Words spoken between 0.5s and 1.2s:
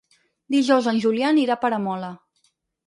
Dijous en